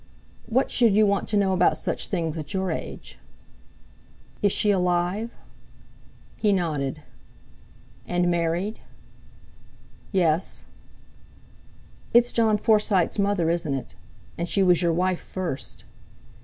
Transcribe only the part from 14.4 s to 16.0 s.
she was your wife first."